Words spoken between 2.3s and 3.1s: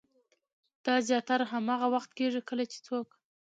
کله چې څوک